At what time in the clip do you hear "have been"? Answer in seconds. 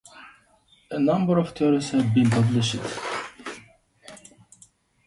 1.91-2.27